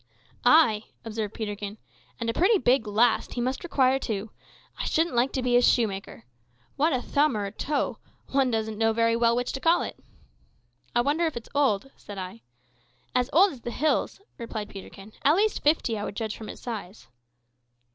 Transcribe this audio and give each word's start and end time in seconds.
"Ay," 0.45 0.85
observed 1.05 1.35
Peterkin, 1.35 1.77
"and 2.19 2.27
a 2.27 2.33
pretty 2.33 2.57
big 2.57 2.87
last 2.87 3.33
he 3.35 3.39
must 3.39 3.63
require, 3.63 3.99
too. 3.99 4.31
I 4.79 4.85
shouldn't 4.85 5.15
like 5.15 5.31
to 5.33 5.43
be 5.43 5.53
his 5.53 5.71
shoemaker. 5.71 6.25
What 6.75 6.91
a 6.91 7.03
thumb, 7.03 7.37
or 7.37 7.45
a 7.45 7.51
toe. 7.51 7.99
One 8.31 8.49
doesn't 8.49 8.79
know 8.79 8.93
very 8.93 9.15
well 9.15 9.35
which 9.35 9.51
to 9.51 9.59
call 9.59 9.83
it." 9.83 9.99
"I 10.95 11.01
wonder 11.01 11.27
if 11.27 11.37
it's 11.37 11.49
old?" 11.53 11.91
said 11.97 12.17
I. 12.17 12.41
"As 13.13 13.29
old 13.31 13.51
as 13.53 13.61
the 13.61 13.69
hills," 13.69 14.19
replied 14.39 14.69
Peterkin; 14.69 15.13
"at 15.23 15.35
least 15.35 15.61
50 15.61 15.95
I 15.99 16.03
would 16.03 16.15
judge 16.15 16.35
from 16.35 16.49
its 16.49 16.63
size." 16.63 17.07